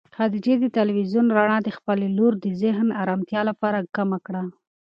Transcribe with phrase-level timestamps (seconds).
[0.15, 4.43] خدیجې د تلویزون رڼا د خپلې لور د ذهن د ارامتیا لپاره کمه کړه.